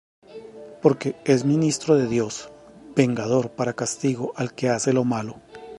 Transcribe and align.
porque 0.81 1.15
es 1.25 1.45
ministro 1.45 1.95
de 1.95 2.07
Dios, 2.07 2.49
vengador 2.95 3.51
para 3.51 3.73
castigo 3.75 4.33
al 4.35 4.55
que 4.55 4.67
hace 4.69 4.93
lo 4.93 5.03
malo. 5.03 5.35